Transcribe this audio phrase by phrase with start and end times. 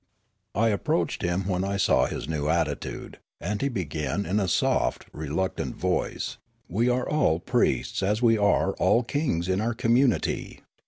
[0.55, 5.05] I approached him when I saw his new attitude, and he began in a soft,
[5.13, 10.61] reluctant voice:" We are all priests as we are all kings in our community.